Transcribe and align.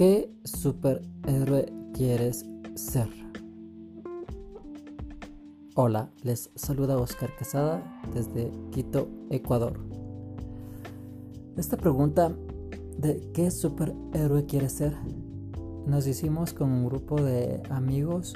¿Qué 0.00 0.32
superhéroe 0.44 1.70
quieres 1.92 2.46
ser? 2.74 3.06
Hola, 5.74 6.08
les 6.22 6.48
saluda 6.54 6.96
Oscar 6.96 7.36
Quesada 7.36 8.00
desde 8.14 8.50
Quito, 8.70 9.10
Ecuador. 9.28 9.78
Esta 11.58 11.76
pregunta 11.76 12.32
de 12.96 13.30
qué 13.34 13.50
superhéroe 13.50 14.46
quieres 14.46 14.72
ser 14.72 14.96
nos 15.84 16.06
hicimos 16.06 16.54
con 16.54 16.70
un 16.70 16.86
grupo 16.86 17.20
de 17.20 17.62
amigos 17.68 18.32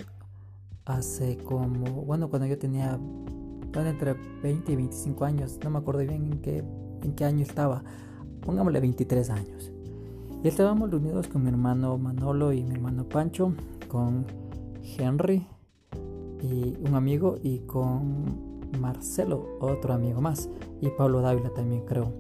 hace 0.85 1.39
como, 1.39 2.03
bueno, 2.03 2.29
cuando 2.29 2.47
yo 2.47 2.59
tenía 2.59 2.99
bueno, 3.73 3.89
entre 3.89 4.13
20 4.43 4.71
y 4.71 4.77
25 4.77 5.25
años, 5.25 5.59
no 5.65 5.71
me 5.71 5.79
acuerdo 5.79 6.01
bien 6.01 6.31
en 6.31 6.43
qué, 6.43 6.63
en 7.03 7.15
qué 7.15 7.25
año 7.25 7.43
estaba, 7.43 7.83
pongámosle 8.43 8.81
23 8.81 9.31
años. 9.31 9.74
Y 10.45 10.49
estábamos 10.49 10.91
reunidos 10.91 11.27
con 11.27 11.43
mi 11.43 11.49
hermano 11.49 11.97
Manolo 11.97 12.53
y 12.53 12.63
mi 12.63 12.75
hermano 12.75 13.09
Pancho, 13.09 13.55
con 13.89 14.27
Henry 14.99 15.47
y 16.43 16.77
un 16.87 16.95
amigo 16.95 17.39
y 17.43 17.61
con 17.61 18.61
Marcelo, 18.79 19.57
otro 19.61 19.95
amigo 19.95 20.21
más, 20.21 20.51
y 20.83 20.91
Pablo 20.91 21.23
Dávila 21.23 21.49
también 21.49 21.87
creo. 21.87 22.13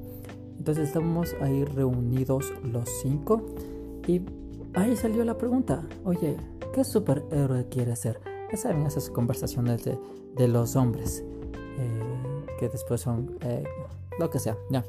Entonces 0.57 0.89
estábamos 0.89 1.37
ahí 1.43 1.67
reunidos 1.67 2.51
los 2.63 2.89
cinco 3.03 3.43
y 4.07 4.23
ahí 4.73 4.97
salió 4.97 5.23
la 5.23 5.37
pregunta, 5.37 5.87
oye, 6.05 6.39
¿qué 6.73 6.83
superhéroe 6.83 7.69
quieres 7.69 7.99
ser? 7.99 8.23
Ya 8.51 8.57
saben 8.57 8.87
esas 8.87 9.11
conversaciones 9.11 9.85
de, 9.85 9.99
de 10.35 10.49
los 10.49 10.77
hombres, 10.77 11.23
eh, 11.77 12.47
que 12.59 12.71
después 12.71 13.03
son 13.03 13.37
eh, 13.43 13.65
lo 14.19 14.31
que 14.31 14.39
sea, 14.39 14.57
ya. 14.71 14.83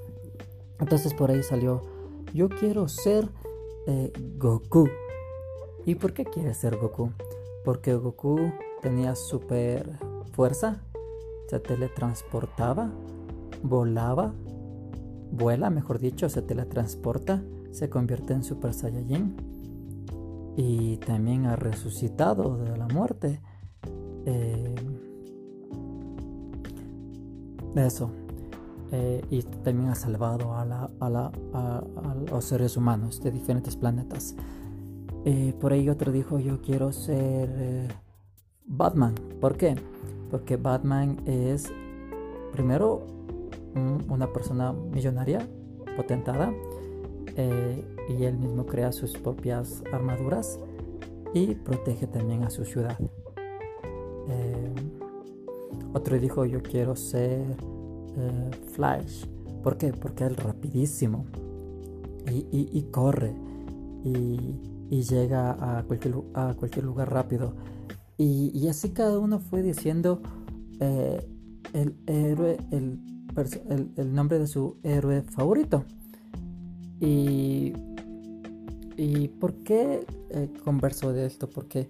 Entonces 0.79 1.13
por 1.13 1.31
ahí 1.31 1.43
salió 1.43 1.94
yo 2.35 2.49
quiero 2.49 2.89
ser 2.89 3.29
eh, 3.87 4.11
Goku. 4.37 4.89
¿Y 5.85 5.95
por 5.95 6.13
qué 6.13 6.25
quieres 6.25 6.57
ser 6.57 6.75
Goku? 6.75 7.11
Porque 7.63 7.95
Goku 7.95 8.51
tenía 8.81 9.15
super 9.15 9.89
fuerza, 10.33 10.81
se 11.47 11.59
teletransportaba, 11.59 12.91
volaba, 13.63 14.33
vuela, 15.31 15.69
mejor 15.69 15.99
dicho, 15.99 16.27
se 16.27 16.41
teletransporta, 16.41 17.41
se 17.71 17.89
convierte 17.89 18.33
en 18.33 18.43
Super 18.43 18.73
Saiyajin 18.73 19.35
y 20.57 20.97
también 20.97 21.45
ha 21.45 21.55
resucitado 21.55 22.57
de 22.57 22.77
la 22.77 22.87
muerte. 22.89 23.41
Eh, 24.25 24.75
eso. 27.75 28.11
Eh, 28.91 29.21
y 29.29 29.41
también 29.41 29.89
ha 29.89 29.95
salvado 29.95 30.53
a, 30.53 31.31
los 32.29 32.45
seres 32.45 32.77
humanos 32.77 33.21
de 33.21 33.31
diferentes 33.31 33.75
planetas. 33.75 34.35
Eh, 35.25 35.53
por 35.59 35.73
ahí 35.73 35.89
otro 35.89 36.11
dijo, 36.11 36.39
yo 36.39 36.61
quiero 36.61 36.91
ser 36.91 37.49
eh, 37.57 37.87
Batman. 38.65 39.15
¿Por 39.41 39.57
qué? 39.57 39.75
Porque 40.29 40.57
Batman 40.57 41.17
es, 41.25 41.71
primero, 42.51 43.07
una 44.07 44.31
persona 44.31 44.71
millonaria, 44.71 45.45
potentada, 45.97 46.53
y 47.35 48.23
él 48.23 48.37
mismo 48.37 48.65
crea 48.65 48.93
sus 48.93 49.11
propias 49.17 49.83
armaduras 49.91 50.57
y 51.33 51.55
protege 51.55 52.07
también 52.07 52.43
a 52.43 52.49
su 52.49 52.63
ciudad. 52.63 52.97
otro 55.93 56.17
dijo, 56.17 56.45
yo 56.45 56.61
quiero 56.61 56.95
ser 56.95 57.57
eh, 58.17 58.51
Flash. 58.73 59.25
¿Por 59.63 59.77
qué? 59.77 59.91
Porque 59.93 60.25
es 60.25 60.35
rapidísimo 60.35 61.25
y, 62.31 62.81
corre 62.91 63.33
y, 64.03 65.01
llega 65.01 65.51
a 65.79 65.83
cualquier, 65.83 66.83
lugar 66.83 67.11
rápido. 67.11 67.53
Y, 68.17 68.67
así 68.67 68.89
cada 68.89 69.19
uno 69.19 69.39
fue 69.39 69.61
diciendo 69.61 70.21
eh, 70.79 71.27
el 71.73 71.95
héroe, 72.05 72.57
el, 72.71 74.13
nombre 74.13 74.39
de 74.39 74.47
su 74.47 74.77
héroe 74.83 75.23
favorito. 75.23 75.85
Y, 76.99 77.73
y 78.97 79.27
¿por 79.27 79.55
qué 79.63 80.05
eh, 80.29 80.49
converso 80.63 81.11
de 81.11 81.25
esto? 81.25 81.49
Porque 81.49 81.89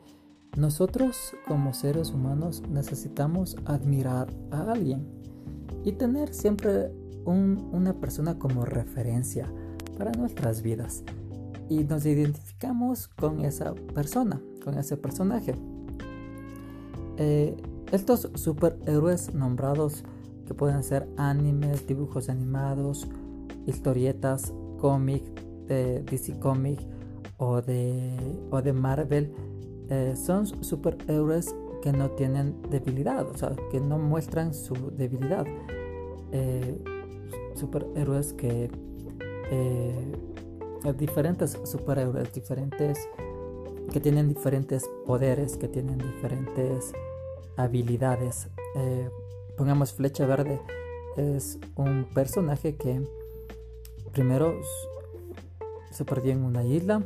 nosotros 0.57 1.33
como 1.47 1.73
seres 1.73 2.11
humanos 2.11 2.63
necesitamos 2.69 3.57
admirar 3.65 4.33
a 4.51 4.71
alguien 4.71 5.14
y 5.85 5.93
tener 5.93 6.33
siempre 6.33 6.91
una 7.25 7.93
persona 7.93 8.37
como 8.37 8.65
referencia 8.65 9.47
para 9.97 10.11
nuestras 10.11 10.61
vidas. 10.61 11.03
Y 11.69 11.83
nos 11.83 12.05
identificamos 12.05 13.07
con 13.07 13.45
esa 13.45 13.73
persona, 13.73 14.41
con 14.63 14.77
ese 14.77 14.97
personaje. 14.97 15.55
Eh, 17.17 17.55
estos 17.91 18.29
superhéroes 18.33 19.33
nombrados 19.33 20.03
que 20.45 20.53
pueden 20.53 20.83
ser 20.83 21.07
animes, 21.17 21.87
dibujos 21.87 22.29
animados, 22.29 23.07
historietas, 23.65 24.53
cómic 24.79 25.23
de 25.67 26.03
DC 26.03 26.39
Comic 26.39 26.79
o 27.37 27.61
de, 27.61 28.15
o 28.51 28.61
de 28.61 28.73
Marvel, 28.73 29.33
eh, 29.89 30.13
son 30.15 30.45
superhéroes 30.63 31.55
que 31.85 31.93
no 31.93 32.09
tienen 32.09 32.63
debilidad, 32.71 33.29
o 33.29 33.37
sea, 33.37 33.55
que 33.69 33.79
no 33.79 33.99
muestran 33.99 34.55
su 34.55 34.73
debilidad. 34.89 35.45
Eh, 36.31 36.83
superhéroes 37.53 38.33
que 38.33 38.71
eh, 39.51 40.11
diferentes 40.97 41.59
superhéroes 41.63 42.33
diferentes 42.33 43.07
que 43.93 43.99
tienen 43.99 44.27
diferentes 44.27 44.89
poderes 45.05 45.57
que 45.57 45.67
tienen 45.67 45.99
diferentes 45.99 46.91
habilidades 47.55 48.49
eh, 48.75 49.09
pongamos 49.55 49.93
flecha 49.93 50.25
verde 50.25 50.59
es 51.15 51.59
un 51.75 52.05
personaje 52.13 52.75
que 52.75 53.01
primero 54.11 54.59
se 55.91 56.03
perdió 56.03 56.33
en 56.33 56.43
una 56.43 56.63
isla 56.65 57.03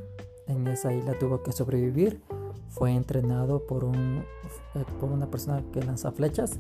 en 0.48 0.68
esa 0.68 0.94
isla 0.94 1.20
tuvo 1.20 1.44
que 1.44 1.52
sobrevivir 1.52 2.22
fue 2.70 2.94
entrenado 2.94 3.66
por 3.66 3.84
un 3.84 4.24
por 5.00 5.12
una 5.12 5.30
persona 5.30 5.64
que 5.72 5.82
lanza 5.82 6.12
flechas 6.12 6.60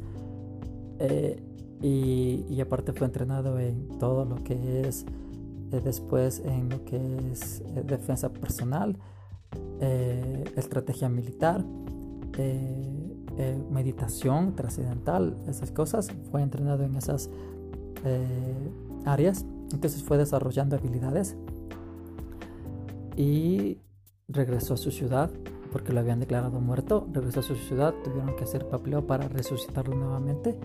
y, 1.81 2.59
aparte 2.61 2.91
fue 2.91 3.07
entrenado 3.07 3.57
en 3.59 3.87
todo 3.99 4.25
lo 4.25 4.43
que 4.43 4.81
es 4.81 5.05
eh, 5.71 5.81
después 5.83 6.41
en 6.43 6.69
lo 6.69 6.83
que 6.83 7.31
es 7.31 7.61
eh, 7.61 7.83
defensa 7.85 8.29
personal, 8.29 8.97
eh, 9.79 10.43
estrategia 10.55 11.09
militar, 11.09 11.63
meditación 13.69 14.55
trascendental, 14.55 15.37
esas 15.47 15.71
cosas. 15.71 16.09
Fue 16.31 16.41
entrenado 16.41 16.83
en 16.83 16.95
esas 16.95 17.29
áreas. 19.05 19.45
Entonces 19.73 20.03
fue 20.03 20.17
desarrollando 20.17 20.77
habilidades 20.77 21.35
y 23.17 23.79
regresó 24.29 24.75
a 24.75 24.77
su 24.77 24.91
ciudad 24.91 25.29
porque 25.71 25.93
lo 25.93 25.99
habían 25.99 26.19
declarado 26.19 26.59
muerto. 26.59 27.07
Regresó 27.11 27.39
a 27.39 27.43
su 27.43 27.55
ciudad, 27.55 27.93
tuvieron 28.03 28.35
que 28.35 28.43
hacer 28.43 28.67
papeleo 28.67 29.05
para 29.05 29.27
resucitarlo 29.27 29.95
nuevamente 29.95 30.57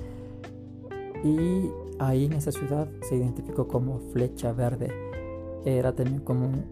y 1.25 1.71
ahí 1.99 2.27
en 2.27 2.35
esa 2.35 2.53
ciudad 2.53 2.87
se 3.09 3.17
identificó 3.17 3.67
como 3.67 3.99
Flecha 4.13 4.53
Verde. 4.53 4.93
Era 5.65 5.95
también 5.95 6.21
como 6.21 6.47
un 6.47 6.65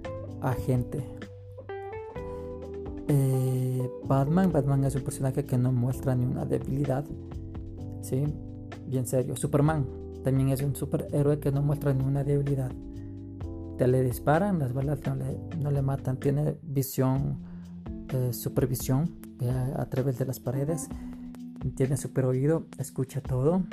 agente. 0.42 1.02
Eh, 3.08 3.90
Batman, 4.04 4.52
Batman 4.52 4.84
es 4.84 4.94
un 4.94 5.02
personaje 5.02 5.44
que 5.46 5.56
no 5.56 5.72
muestra 5.72 6.14
ni 6.14 6.26
una 6.26 6.44
debilidad. 6.44 7.04
¿Sí? 8.02 8.24
Bien 8.86 9.06
serio. 9.06 9.36
Superman 9.36 9.86
también 10.22 10.50
es 10.50 10.60
un 10.62 10.76
superhéroe 10.76 11.38
que 11.40 11.50
no 11.50 11.62
muestra 11.62 11.94
ninguna 11.94 12.22
debilidad. 12.22 12.70
Te 13.78 13.88
le 13.88 14.02
disparan, 14.02 14.58
las 14.58 14.74
balas 14.74 15.00
no 15.58 15.70
le, 15.70 15.82
matan. 15.82 16.18
Tiene 16.18 16.58
visión, 16.62 17.38
eh, 18.12 18.32
supervisión 18.32 19.10
a 19.76 19.86
través 19.86 20.18
de 20.18 20.24
las 20.24 20.38
paredes. 20.38 20.88
Tiene 21.74 21.96
super 21.96 22.24
oído, 22.26 22.66
escucha 22.78 23.20
todo 23.20 23.64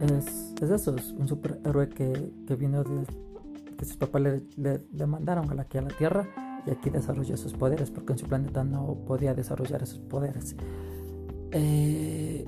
es, 0.00 0.54
es 0.60 0.70
eso, 0.70 0.96
es 0.96 1.12
un 1.12 1.28
superhéroe 1.28 1.88
que, 1.88 2.32
que 2.46 2.56
vino 2.56 2.82
de 2.82 3.04
que 3.76 3.84
sus 3.84 3.96
papás 3.96 4.22
le, 4.22 4.42
le, 4.92 5.06
mandaron 5.06 5.50
a 5.50 5.54
la, 5.54 5.62
aquí 5.62 5.78
a 5.78 5.82
la 5.82 5.88
Tierra 5.88 6.26
y 6.66 6.70
aquí 6.70 6.90
desarrolló 6.90 7.36
sus 7.36 7.52
poderes 7.54 7.90
porque 7.90 8.12
en 8.12 8.18
su 8.18 8.26
planeta 8.26 8.64
no 8.64 8.94
podía 9.06 9.34
desarrollar 9.34 9.82
esos 9.82 9.98
poderes. 9.98 10.56
Eh, 11.52 12.44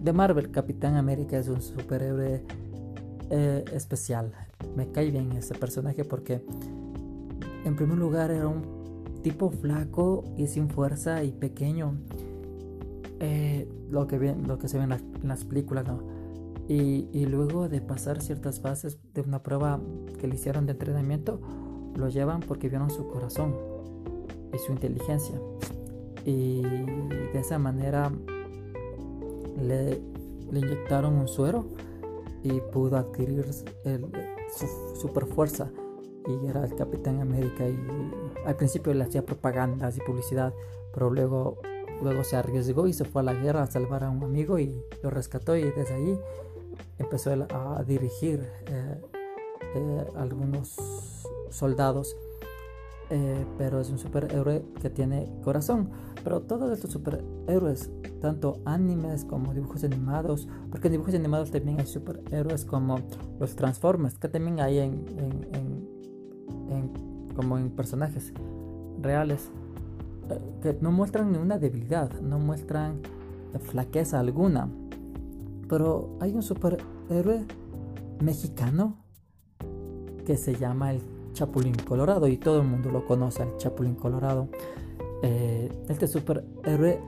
de 0.00 0.12
Marvel, 0.12 0.50
Capitán 0.50 0.96
América 0.96 1.38
es 1.38 1.48
un 1.48 1.60
superhéroe 1.60 2.44
eh, 3.30 3.64
especial. 3.72 4.32
Me 4.76 4.90
cae 4.90 5.10
bien 5.10 5.32
ese 5.32 5.54
personaje 5.54 6.04
porque 6.04 6.42
en 7.64 7.76
primer 7.76 7.98
lugar 7.98 8.30
era 8.30 8.48
un 8.48 8.81
tipo 9.22 9.50
flaco 9.50 10.24
y 10.36 10.46
sin 10.46 10.68
fuerza 10.68 11.24
y 11.24 11.32
pequeño. 11.32 11.94
Eh, 13.20 13.68
lo, 13.90 14.06
que 14.06 14.18
se 14.68 14.78
ve 14.78 14.84
en, 14.84 15.28
las 15.28 15.44
películas. 15.44 15.84
Y, 16.68 17.26
luego 17.26 17.68
de 17.68 17.80
pasar 17.80 18.20
ciertas 18.22 18.60
fases 18.60 18.98
de 19.14 19.20
una 19.20 19.42
prueba 19.42 19.80
que 20.18 20.26
le 20.26 20.34
hicieron 20.34 20.66
de 20.66 20.72
entrenamiento, 20.72 21.40
lo 21.96 22.08
llevan 22.08 22.40
porque 22.40 22.68
vieron 22.68 22.90
su 22.90 23.06
corazón 23.08 23.54
y 24.52 24.58
su 24.58 24.72
inteligencia. 24.72 25.40
Y 26.24 26.62
de 26.62 27.38
esa 27.38 27.58
manera 27.58 28.10
le, 29.60 30.00
inyectaron 30.52 31.14
un 31.14 31.28
suero 31.28 31.66
y 32.42 32.60
pudo 32.72 32.96
adquirir 32.96 33.46
su 33.52 34.66
super 35.00 35.26
fuerza 35.26 35.70
y 36.26 36.46
era 36.46 36.64
el 36.64 36.74
Capitán 36.74 37.20
América 37.20 37.68
y 37.68 37.78
al 38.46 38.56
principio 38.56 38.94
le 38.94 39.04
hacía 39.04 39.24
propagandas 39.24 39.96
y 39.96 40.00
publicidad 40.00 40.52
pero 40.92 41.10
luego 41.10 41.58
luego 42.02 42.24
se 42.24 42.36
arriesgó 42.36 42.86
y 42.86 42.92
se 42.92 43.04
fue 43.04 43.22
a 43.22 43.24
la 43.24 43.34
guerra 43.34 43.62
a 43.62 43.66
salvar 43.66 44.04
a 44.04 44.10
un 44.10 44.22
amigo 44.22 44.58
y 44.58 44.82
lo 45.02 45.10
rescató 45.10 45.56
y 45.56 45.62
desde 45.62 45.94
ahí 45.94 46.18
empezó 46.98 47.30
a 47.32 47.82
dirigir 47.84 48.48
eh, 48.66 49.00
eh, 49.74 50.06
algunos 50.16 50.76
soldados 51.50 52.16
eh, 53.14 53.44
pero 53.58 53.78
es 53.78 53.90
un 53.90 53.98
superhéroe 53.98 54.64
que 54.80 54.88
tiene 54.88 55.30
corazón. 55.44 55.90
Pero 56.24 56.40
todos 56.40 56.72
estos 56.72 56.92
superhéroes, 56.92 57.90
tanto 58.22 58.62
animes 58.64 59.26
como 59.26 59.52
dibujos 59.52 59.84
animados, 59.84 60.48
porque 60.70 60.88
en 60.88 60.92
dibujos 60.92 61.14
animados 61.14 61.50
también 61.50 61.78
hay 61.78 61.86
superhéroes 61.86 62.64
como 62.64 63.00
los 63.38 63.54
Transformers, 63.54 64.18
que 64.18 64.28
también 64.28 64.60
hay 64.60 64.78
en, 64.78 65.04
como 67.34 67.58
en 67.58 67.70
personajes 67.70 68.32
reales, 69.00 69.50
eh, 70.30 70.38
que 70.62 70.78
no 70.80 70.92
muestran 70.92 71.32
ninguna 71.32 71.58
debilidad, 71.58 72.10
no 72.20 72.38
muestran 72.38 73.00
flaqueza 73.60 74.20
alguna. 74.20 74.68
Pero 75.68 76.16
hay 76.20 76.34
un 76.34 76.42
superhéroe 76.42 77.46
mexicano 78.20 78.96
que 80.24 80.36
se 80.36 80.54
llama 80.54 80.92
el 80.92 81.00
Chapulín 81.32 81.74
Colorado 81.74 82.28
y 82.28 82.36
todo 82.36 82.60
el 82.60 82.68
mundo 82.68 82.90
lo 82.90 83.04
conoce, 83.06 83.42
el 83.42 83.56
Chapulín 83.56 83.94
Colorado. 83.94 84.48
Eh, 85.22 85.70
este 85.88 86.06
superhéroe 86.06 87.00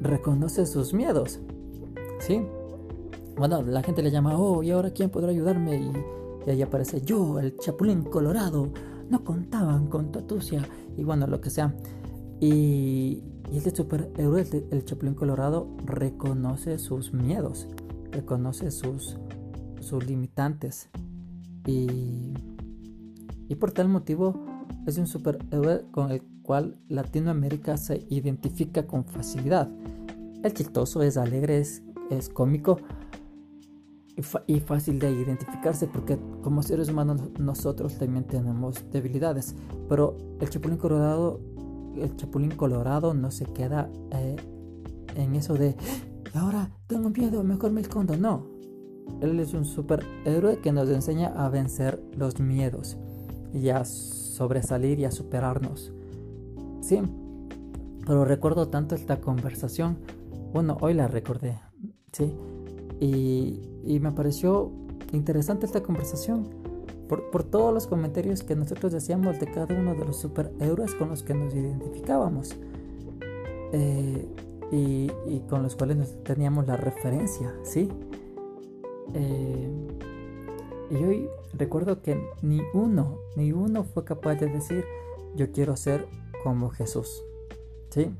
reconoce 0.00 0.66
sus 0.66 0.92
miedos, 0.92 1.40
¿sí? 2.18 2.42
Bueno, 3.36 3.62
la 3.62 3.82
gente 3.82 4.02
le 4.02 4.10
llama, 4.10 4.38
oh, 4.38 4.62
¿y 4.62 4.70
ahora 4.70 4.90
quién 4.90 5.10
podrá 5.10 5.30
ayudarme? 5.30 5.76
Y, 5.76 5.92
ahí 6.52 6.62
aparece 6.62 7.00
yo, 7.02 7.38
el 7.38 7.56
Chapulín 7.56 8.02
Colorado. 8.02 8.72
No 9.10 9.22
contaban 9.24 9.86
con 9.86 10.10
tu 10.10 10.38
y 10.96 11.04
bueno, 11.04 11.26
lo 11.26 11.40
que 11.40 11.50
sea. 11.50 11.74
Y, 12.40 13.22
y 13.52 13.56
este 13.56 13.74
superhéroe, 13.74 14.44
el 14.70 14.84
Chapulín 14.84 15.14
Colorado, 15.14 15.68
reconoce 15.84 16.78
sus 16.78 17.12
miedos, 17.12 17.68
reconoce 18.10 18.70
sus, 18.70 19.16
sus 19.80 20.06
limitantes. 20.06 20.88
Y 21.66 22.34
y 23.48 23.54
por 23.54 23.72
tal 23.72 23.88
motivo 23.88 24.34
es 24.86 24.98
un 24.98 25.06
superhéroe 25.06 25.84
con 25.90 26.10
el 26.10 26.22
cual 26.42 26.78
Latinoamérica 26.88 27.76
se 27.76 28.06
identifica 28.08 28.86
con 28.86 29.04
facilidad. 29.04 29.70
El 30.42 30.52
chistoso 30.52 31.02
es 31.02 31.16
alegre, 31.16 31.58
es, 31.58 31.82
cómico 32.32 32.78
y, 34.46 34.60
fácil 34.60 34.98
de 34.98 35.10
identificarse 35.10 35.86
porque 35.86 36.18
como 36.42 36.62
seres 36.62 36.88
humanos 36.88 37.20
nosotros 37.38 37.98
también 37.98 38.24
tenemos 38.24 38.84
debilidades. 38.90 39.54
Pero 39.88 40.16
el 40.40 40.48
Chapulín 40.48 40.78
Colorado, 40.78 41.40
el 41.96 42.16
Chapulín 42.16 42.52
Colorado 42.52 43.14
no 43.14 43.30
se 43.30 43.44
queda 43.46 43.90
eh, 44.12 44.36
en 45.16 45.34
eso 45.34 45.54
de 45.54 45.76
ahora 46.34 46.70
tengo 46.86 47.10
miedo, 47.10 47.42
mejor 47.44 47.72
me 47.72 47.80
escondo. 47.80 48.16
No, 48.16 48.46
él 49.20 49.38
es 49.40 49.54
un 49.54 49.64
superhéroe 49.64 50.58
que 50.58 50.72
nos 50.72 50.88
enseña 50.88 51.28
a 51.28 51.48
vencer 51.48 52.02
los 52.16 52.40
miedos 52.40 52.96
y 53.52 53.68
a 53.68 53.84
sobresalir 53.84 54.98
y 54.98 55.04
a 55.04 55.10
superarnos. 55.10 55.92
Sí, 56.80 57.00
pero 58.06 58.24
recuerdo 58.24 58.68
tanto 58.68 58.94
esta 58.94 59.20
conversación. 59.20 59.98
Bueno, 60.52 60.78
hoy 60.80 60.94
la 60.94 61.08
recordé, 61.08 61.58
sí. 62.12 62.32
Y, 63.00 63.60
y 63.84 64.00
me 64.00 64.12
pareció 64.12 64.70
interesante 65.12 65.66
esta 65.66 65.82
conversación 65.82 66.48
por, 67.08 67.30
por, 67.30 67.44
todos 67.44 67.72
los 67.72 67.86
comentarios 67.86 68.42
que 68.42 68.56
nosotros 68.56 68.92
decíamos 68.92 69.38
de 69.38 69.46
cada 69.46 69.74
uno 69.78 69.94
de 69.94 70.04
los 70.04 70.18
superhéroes 70.18 70.94
con 70.94 71.10
los 71.10 71.22
que 71.22 71.34
nos 71.34 71.54
identificábamos. 71.54 72.56
Eh, 73.72 74.26
y, 74.70 75.08
con 75.48 75.62
los 75.62 75.76
cuales 75.76 76.16
teníamos 76.24 76.66
la 76.66 76.76
referencia, 76.76 77.54
¿sí? 77.62 77.88
Eh, 79.14 79.70
y 80.90 80.94
hoy 80.96 81.28
recuerdo 81.52 82.02
que 82.02 82.20
ni 82.42 82.60
uno, 82.74 83.18
ni 83.36 83.52
uno 83.52 83.84
fue 83.84 84.04
capaz 84.04 84.36
de 84.36 84.48
decir, 84.48 84.84
yo 85.36 85.52
quiero 85.52 85.76
ser 85.76 86.06
como 86.42 86.70
Jesús. 86.70 87.22
¿Sí? 87.90 88.10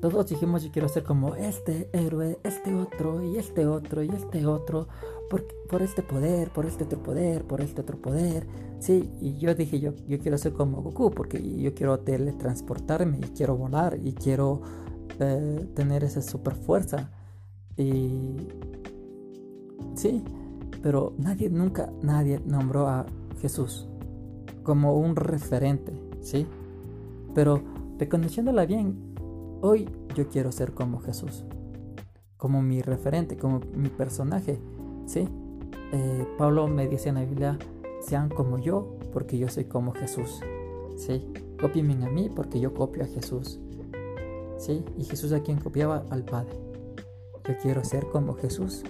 Todos 0.00 0.28
dijimos, 0.28 0.62
yo 0.62 0.70
quiero 0.70 0.88
ser 0.88 1.02
como 1.02 1.34
este 1.34 1.90
héroe, 1.92 2.38
este 2.44 2.72
otro, 2.72 3.22
y 3.22 3.36
este 3.36 3.66
otro, 3.66 4.02
y 4.02 4.08
este 4.08 4.46
otro, 4.46 4.86
por, 5.28 5.44
por 5.68 5.82
este 5.82 6.02
poder, 6.02 6.50
por 6.50 6.66
este 6.66 6.84
otro 6.84 7.02
poder, 7.02 7.44
por 7.44 7.60
este 7.60 7.80
otro 7.80 7.98
poder. 7.98 8.46
Sí, 8.78 9.10
y 9.20 9.38
yo 9.38 9.54
dije, 9.56 9.80
yo, 9.80 9.94
yo 10.06 10.20
quiero 10.20 10.38
ser 10.38 10.52
como 10.52 10.82
Goku, 10.82 11.10
porque 11.10 11.42
yo 11.60 11.74
quiero 11.74 11.98
teletransportarme, 11.98 13.18
y 13.18 13.30
quiero 13.30 13.56
volar, 13.56 13.98
y 14.00 14.12
quiero 14.12 14.62
eh, 15.18 15.68
tener 15.74 16.04
esa 16.04 16.22
super 16.22 16.54
fuerza. 16.54 17.10
Y 17.76 18.36
sí, 19.94 20.22
pero 20.80 21.14
nadie, 21.18 21.50
nunca 21.50 21.92
nadie 22.02 22.40
nombró 22.46 22.86
a 22.86 23.06
Jesús 23.40 23.88
como 24.62 24.96
un 24.96 25.16
referente, 25.16 25.92
¿sí? 26.20 26.46
Pero 27.34 27.62
reconociéndola 27.98 28.64
bien, 28.66 29.07
hoy 29.60 29.88
yo 30.14 30.28
quiero 30.28 30.52
ser 30.52 30.72
como 30.72 31.00
Jesús, 31.00 31.44
como 32.36 32.62
mi 32.62 32.82
referente, 32.82 33.36
como 33.36 33.60
mi 33.74 33.88
personaje, 33.88 34.60
¿sí? 35.06 35.28
Eh, 35.92 36.26
Pablo 36.36 36.68
me 36.68 36.86
dice 36.86 37.08
en 37.08 37.16
la 37.16 37.24
Biblia, 37.24 37.58
sean 38.00 38.28
como 38.28 38.58
yo, 38.58 38.96
porque 39.12 39.38
yo 39.38 39.48
soy 39.48 39.64
como 39.64 39.92
Jesús, 39.92 40.40
¿sí? 40.96 41.26
Copien 41.60 42.02
a 42.02 42.10
mí 42.10 42.30
porque 42.34 42.60
yo 42.60 42.74
copio 42.74 43.04
a 43.04 43.06
Jesús, 43.06 43.58
¿sí? 44.58 44.84
Y 44.96 45.04
Jesús 45.04 45.32
a 45.32 45.42
quien 45.42 45.58
copiaba 45.58 46.04
al 46.10 46.24
Padre. 46.24 46.58
Yo 47.48 47.56
quiero 47.62 47.82
ser 47.84 48.06
como 48.08 48.34
Jesús, 48.34 48.84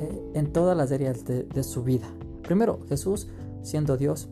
eh, 0.00 0.30
en 0.34 0.52
todas 0.52 0.76
las 0.76 0.92
áreas 0.92 1.24
de, 1.24 1.62
su 1.62 1.82
vida. 1.82 2.06
Primero, 2.42 2.80
Jesús, 2.88 3.28
siendo 3.62 3.96
Dios, 3.96 4.28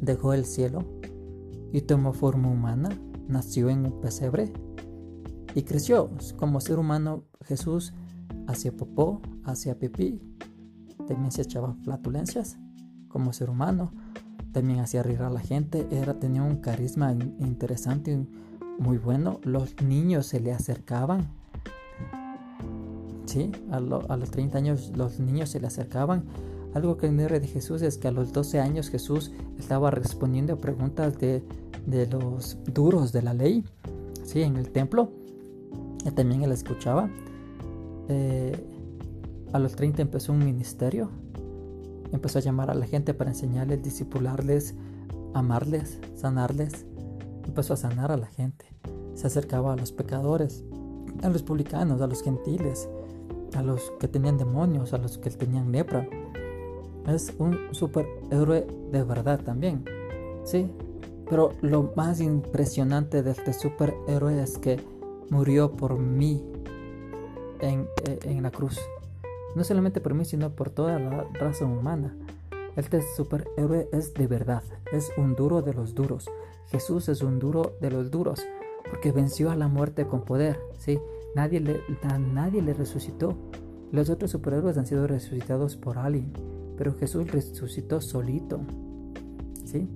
dejó 0.00 0.32
el 0.32 0.46
cielo 0.46 0.84
y 1.72 1.82
tomó 1.82 2.12
forma 2.12 2.48
humana, 2.48 2.88
nació 3.28 3.70
en 3.70 3.86
un 3.86 4.00
pesebre 4.00 4.52
y 5.54 5.62
creció. 5.62 6.10
Como 6.36 6.60
ser 6.60 6.78
humano, 6.78 7.24
Jesús 7.44 7.92
hacía 8.46 8.72
popó, 8.72 9.20
hacía 9.44 9.78
pipí, 9.78 10.20
también 11.06 11.32
se 11.32 11.42
echaba 11.42 11.74
flatulencias 11.82 12.58
como 13.08 13.32
ser 13.32 13.50
humano, 13.50 13.92
también 14.52 14.80
hacía 14.80 15.02
reír 15.02 15.22
a 15.22 15.30
la 15.30 15.40
gente, 15.40 15.86
era, 15.90 16.18
tenía 16.18 16.42
un 16.42 16.56
carisma 16.56 17.12
interesante, 17.12 18.26
muy 18.78 18.98
bueno, 18.98 19.40
los 19.44 19.80
niños 19.82 20.26
se 20.26 20.40
le 20.40 20.52
acercaban 20.52 21.28
Sí, 23.26 23.50
a, 23.72 23.80
los 23.80 24.30
30 24.30 24.56
años 24.56 24.92
los 24.96 25.18
niños 25.18 25.50
se 25.50 25.60
le 25.60 25.66
acercaban. 25.66 26.24
Algo 26.74 26.96
que 26.96 27.10
me 27.10 27.26
de 27.26 27.46
Jesús 27.46 27.82
es 27.82 27.98
que 27.98 28.08
a 28.08 28.12
los 28.12 28.32
12 28.32 28.60
años 28.60 28.88
Jesús 28.88 29.32
estaba 29.58 29.90
respondiendo 29.90 30.54
a 30.54 30.56
preguntas 30.58 31.18
de, 31.18 31.42
los 31.86 32.58
duros 32.72 33.12
de 33.12 33.22
la 33.22 33.34
ley, 33.34 33.64
sí, 34.24 34.42
en 34.42 34.56
el 34.56 34.70
templo. 34.70 35.10
Y 36.04 36.10
también 36.10 36.42
él 36.42 36.52
escuchaba. 36.52 37.08
Eh, 38.08 38.56
a 39.52 39.58
los 39.58 39.74
30 39.76 40.02
empezó 40.02 40.32
un 40.32 40.44
ministerio. 40.44 41.10
Empezó 42.12 42.38
a 42.38 42.42
llamar 42.42 42.70
a 42.70 42.74
la 42.74 42.86
gente 42.86 43.14
para 43.14 43.30
enseñarles, 43.30 43.82
disipularles, 43.82 44.74
amarles, 45.34 45.98
sanarles. 46.14 46.86
Empezó 47.44 47.74
a 47.74 47.76
sanar 47.76 48.12
a 48.12 48.16
la 48.16 48.26
gente. 48.26 48.66
Se 49.14 49.26
acercaba 49.26 49.72
a 49.72 49.76
los 49.76 49.92
pecadores, 49.92 50.64
a 51.22 51.28
los 51.28 51.42
publicanos, 51.42 52.00
a 52.00 52.06
los 52.06 52.22
gentiles 52.22 52.88
a 53.56 53.62
los 53.62 53.90
que 53.98 54.08
tenían 54.08 54.38
demonios, 54.38 54.92
a 54.92 54.98
los 54.98 55.18
que 55.18 55.30
tenían 55.30 55.72
lepra. 55.72 56.06
Es 57.06 57.32
un 57.38 57.56
superhéroe 57.72 58.66
de 58.90 59.04
verdad 59.04 59.40
también. 59.40 59.84
Sí, 60.44 60.68
pero 61.28 61.52
lo 61.60 61.92
más 61.96 62.20
impresionante 62.20 63.22
de 63.22 63.32
este 63.32 63.52
superhéroe 63.52 64.42
es 64.42 64.58
que 64.58 64.80
murió 65.30 65.72
por 65.72 65.98
mí 65.98 66.42
en, 67.60 67.88
eh, 68.04 68.18
en, 68.24 68.42
la 68.42 68.50
cruz. 68.50 68.78
No 69.54 69.64
solamente 69.64 70.00
por 70.00 70.14
mí, 70.14 70.24
sino 70.24 70.50
por 70.50 70.70
toda 70.70 70.98
la 70.98 71.24
raza 71.34 71.64
humana. 71.64 72.14
Este 72.76 73.00
superhéroe 73.16 73.88
es 73.92 74.14
de 74.14 74.26
verdad, 74.26 74.62
es 74.92 75.10
un 75.16 75.34
duro 75.34 75.62
de 75.62 75.74
los 75.74 75.94
duros. 75.94 76.28
Jesús 76.68 77.08
es 77.08 77.22
un 77.22 77.38
duro 77.38 77.76
de 77.80 77.90
los 77.90 78.10
duros, 78.10 78.44
porque 78.90 79.12
venció 79.12 79.50
a 79.50 79.56
la 79.56 79.68
muerte 79.68 80.06
con 80.06 80.22
poder, 80.24 80.60
¿sí? 80.78 80.98
Nadie 81.34 81.60
le, 81.60 81.80
nadie 82.34 82.62
le 82.62 82.74
resucitó. 82.74 83.36
Los 83.92 84.10
otros 84.10 84.30
superhéroes 84.30 84.76
han 84.78 84.86
sido 84.86 85.06
resucitados 85.06 85.76
por 85.76 85.98
alguien, 85.98 86.32
pero 86.76 86.94
Jesús 86.94 87.30
resucitó 87.30 88.00
solito. 88.00 88.60
¿Sí? 89.64 89.88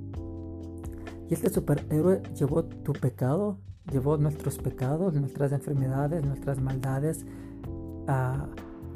Y 1.30 1.34
este 1.34 1.48
superhéroe 1.48 2.22
llevó 2.34 2.64
tu 2.64 2.92
pecado, 2.92 3.58
llevó 3.90 4.16
nuestros 4.16 4.58
pecados, 4.58 5.14
nuestras 5.14 5.52
enfermedades, 5.52 6.24
nuestras 6.24 6.60
maldades, 6.60 7.24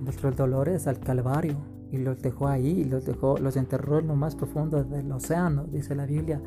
nuestros 0.01 0.37
dolores 0.37 0.89
al 0.89 0.99
Calvario 0.99 1.57
y 1.95 1.99
los 1.99 2.21
dejó 2.21 2.49
ahí, 2.49 2.83
los 2.83 3.05
dejó, 3.05 3.39
los 3.39 3.57
enterró 3.57 4.01
en 4.01 4.09
lo 4.09 4.17
más 4.17 4.35
profundo 4.35 4.83
del 4.83 5.13
océano, 5.13 5.65
dice 5.71 5.95
la 5.95 6.07
Biblia. 6.07 6.41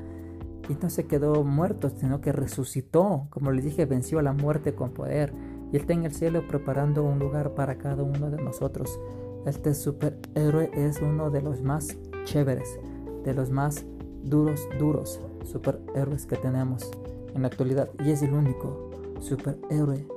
Y 0.68 0.76
no 0.82 0.90
se 0.90 1.06
quedó 1.06 1.46
muerto, 1.46 1.90
sino 1.90 2.20
que 2.20 2.34
resucitó. 2.34 3.28
Como 3.30 3.52
les 3.54 3.64
dije, 3.64 3.86
venció 3.86 4.20
a 4.20 4.24
la 4.24 4.34
muerte 4.34 4.76
con 4.76 4.92
poder. 4.92 5.34
Y 5.72 5.78
está 5.78 5.94
en 5.94 6.04
el 6.04 6.14
cielo 6.14 6.46
preparando 6.50 7.06
un 7.06 7.20
lugar 7.20 7.56
para 7.56 7.78
cada 7.78 8.04
uno 8.04 8.30
de 8.30 8.44
nosotros. 8.44 9.00
Este 9.46 9.74
superhéroe 9.74 10.70
es 10.74 11.02
uno 11.02 11.32
de 11.32 11.42
los 11.42 11.62
más 11.62 11.96
chéveres, 12.26 12.78
de 13.24 13.34
los 13.34 13.50
más 13.50 13.86
duros, 14.30 14.68
duros 14.80 15.20
superhéroes 15.44 16.26
que 16.26 16.36
tenemos 16.38 16.90
en 17.34 17.42
la 17.42 17.48
actualidad. 17.48 17.90
Y 18.06 18.12
es 18.12 18.22
el 18.22 18.34
único 18.34 18.92
superhéroe 19.20 20.08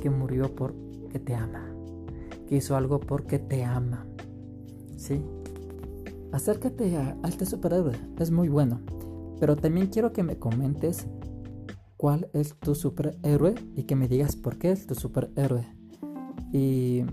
que 0.00 0.10
murió 0.10 0.54
porque 0.54 1.18
te 1.18 1.34
ama. 1.34 1.70
Que 2.48 2.56
hizo 2.56 2.76
algo 2.76 3.00
porque 3.00 3.38
te 3.38 3.64
ama. 3.64 4.06
¿Sí? 4.96 5.22
Acércate 6.32 6.96
a, 6.96 7.16
a 7.22 7.28
este 7.28 7.46
superhéroe. 7.46 7.96
Es 8.18 8.30
muy 8.30 8.48
bueno. 8.48 8.80
Pero 9.40 9.56
también 9.56 9.88
quiero 9.88 10.12
que 10.12 10.22
me 10.22 10.38
comentes 10.38 11.06
cuál 11.96 12.28
es 12.32 12.54
tu 12.58 12.74
superhéroe 12.74 13.54
y 13.76 13.84
que 13.84 13.96
me 13.96 14.08
digas 14.08 14.36
por 14.36 14.58
qué 14.58 14.72
es 14.72 14.86
tu 14.86 14.94
superhéroe. 14.94 15.66
Y 16.52 17.04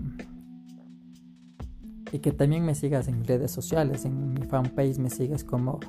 y 2.12 2.18
que 2.18 2.30
también 2.30 2.64
me 2.64 2.74
sigas 2.74 3.08
en 3.08 3.24
redes 3.24 3.50
sociales, 3.50 4.04
en 4.04 4.34
mi 4.34 4.42
fanpage 4.42 4.98
me 4.98 5.08
sigas 5.08 5.44
como, 5.44 5.80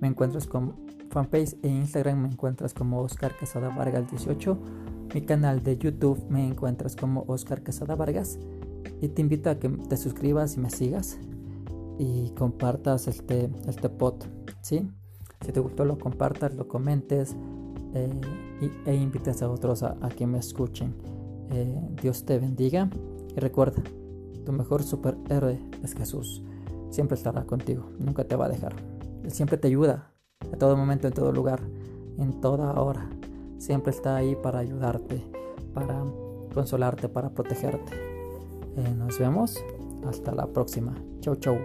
me 0.00 0.08
encuentras 0.08 0.46
como 0.46 0.74
fanpage 1.10 1.56
e 1.62 1.68
Instagram 1.68 2.22
me 2.22 2.28
encuentras 2.28 2.74
como 2.74 3.00
Oscar 3.00 3.36
Casada 3.36 3.68
Vargas 3.70 4.10
18, 4.10 4.58
mi 5.14 5.22
canal 5.22 5.62
de 5.62 5.78
YouTube 5.78 6.22
me 6.28 6.46
encuentras 6.46 6.96
como 6.96 7.24
Oscar 7.26 7.62
Casada 7.62 7.96
Vargas 7.96 8.38
y 9.00 9.08
te 9.08 9.22
invito 9.22 9.50
a 9.50 9.58
que 9.58 9.68
te 9.68 9.96
suscribas 9.96 10.56
y 10.56 10.60
me 10.60 10.70
sigas 10.70 11.18
y 11.98 12.30
compartas 12.30 13.08
este, 13.08 13.50
este 13.66 13.88
pod, 13.88 14.24
¿sí? 14.60 14.88
Si 15.44 15.52
te 15.52 15.60
gustó 15.60 15.84
lo 15.84 15.98
compartas, 15.98 16.54
lo 16.54 16.68
comentes 16.68 17.36
eh, 17.94 18.20
y, 18.60 18.90
e 18.90 18.94
invites 18.94 19.42
a 19.42 19.50
otros 19.50 19.82
a, 19.82 19.96
que 20.16 20.26
me 20.26 20.38
escuchen. 20.38 20.94
Eh, 21.50 21.80
Dios 22.02 22.24
te 22.24 22.38
bendiga 22.38 22.90
y 23.36 23.40
recuerda, 23.40 23.82
tu 24.44 24.52
mejor 24.52 24.82
superhéroe 24.82 25.60
es 25.82 25.94
Jesús. 25.94 26.42
Siempre 26.90 27.16
estará 27.16 27.44
contigo, 27.44 27.90
nunca 27.98 28.24
te 28.24 28.36
va 28.36 28.46
a 28.46 28.48
dejar. 28.48 28.97
Siempre 29.28 29.58
te 29.58 29.68
ayuda, 29.68 30.10
a 30.52 30.56
todo 30.56 30.76
momento, 30.76 31.06
en 31.06 31.12
todo 31.12 31.32
lugar, 31.32 31.60
en 32.18 32.40
toda 32.40 32.72
hora. 32.80 33.08
Siempre 33.58 33.90
está 33.90 34.16
ahí 34.16 34.36
para 34.36 34.60
ayudarte, 34.60 35.22
para 35.74 36.02
consolarte, 36.54 37.08
para 37.08 37.30
protegerte. 37.30 37.92
Eh, 38.76 38.94
nos 38.96 39.18
vemos. 39.18 39.62
Hasta 40.06 40.32
la 40.32 40.46
próxima. 40.46 40.94
Chau, 41.20 41.36
chau. 41.36 41.58